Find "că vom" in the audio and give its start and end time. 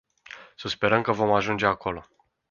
1.01-1.31